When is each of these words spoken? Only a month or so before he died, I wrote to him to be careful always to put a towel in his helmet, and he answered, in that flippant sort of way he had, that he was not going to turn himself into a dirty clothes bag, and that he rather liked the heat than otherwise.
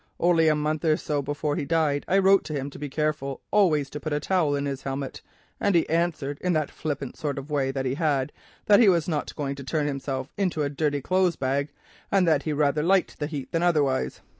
Only 0.19 0.47
a 0.47 0.55
month 0.55 0.83
or 0.83 0.97
so 0.97 1.21
before 1.21 1.55
he 1.57 1.63
died, 1.63 2.05
I 2.07 2.17
wrote 2.17 2.43
to 2.45 2.53
him 2.55 2.71
to 2.71 2.79
be 2.79 2.89
careful 2.89 3.39
always 3.51 3.87
to 3.91 3.99
put 3.99 4.13
a 4.13 4.19
towel 4.19 4.55
in 4.55 4.65
his 4.65 4.81
helmet, 4.81 5.21
and 5.59 5.75
he 5.75 5.87
answered, 5.89 6.39
in 6.41 6.53
that 6.53 6.71
flippant 6.71 7.15
sort 7.17 7.37
of 7.37 7.51
way 7.51 7.71
he 7.71 7.93
had, 7.93 8.31
that 8.65 8.79
he 8.79 8.89
was 8.89 9.07
not 9.07 9.35
going 9.35 9.53
to 9.57 9.63
turn 9.63 9.85
himself 9.85 10.33
into 10.37 10.63
a 10.63 10.69
dirty 10.71 11.01
clothes 11.01 11.35
bag, 11.35 11.69
and 12.11 12.27
that 12.27 12.41
he 12.41 12.51
rather 12.51 12.81
liked 12.81 13.19
the 13.19 13.27
heat 13.27 13.51
than 13.51 13.61
otherwise. 13.61 14.21